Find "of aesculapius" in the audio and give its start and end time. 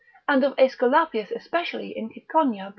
0.43-1.29